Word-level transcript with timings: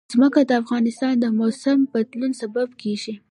ځمکه 0.13 0.39
د 0.49 0.51
افغانستان 0.61 1.13
د 1.19 1.25
موسم 1.39 1.77
د 1.83 1.87
بدلون 1.93 2.31
سبب 2.41 2.67
کېږي. 2.81 3.13